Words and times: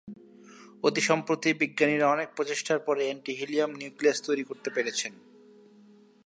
অতি 0.83 1.01
সম্প্রতি 1.01 1.53
বিজ্ঞানীরা 1.53 2.07
অনেক 2.07 2.29
প্রচেষ্টার 2.35 2.79
পরে 2.79 3.09
এন্টি-হিলিয়াম 3.09 3.71
নিউক্লিয়াস 3.75 4.21
তৈরি 4.21 4.43
করতে 4.43 4.69
পেরেছেন। 4.69 5.13